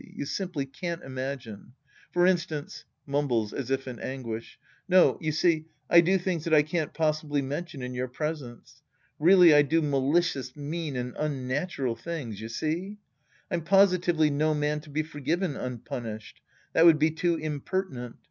You 0.11 0.25
simply 0.25 0.65
can't 0.65 1.03
imagine. 1.03 1.73
For 2.11 2.25
instance— 2.25 2.85
{Mumbles 3.05 3.53
as 3.53 3.69
if 3.69 3.87
in 3.87 3.97
anginsh.) 3.97 4.55
No, 4.89 5.19
you 5.21 5.31
see, 5.31 5.65
I 5.91 6.01
do 6.01 6.17
things 6.17 6.43
that 6.45 6.55
I 6.55 6.63
can't 6.63 6.91
possibly 6.91 7.43
mention 7.43 7.83
in 7.83 7.93
your 7.93 8.07
presence. 8.07 8.81
Really 9.19 9.53
I 9.53 9.61
do 9.61 9.79
malicious, 9.79 10.55
mean 10.55 10.95
and 10.95 11.15
unnatural 11.19 11.95
tilings, 11.95 12.41
you 12.41 12.49
see. 12.49 12.97
I'm 13.51 13.61
positively 13.61 14.31
no 14.31 14.55
man 14.55 14.79
to 14.79 14.89
be 14.89 15.03
forgiven 15.03 15.55
unpunished. 15.55 16.41
That 16.73 16.85
would 16.85 16.97
be 16.97 17.11
too 17.11 17.35
impertinent. 17.35 18.15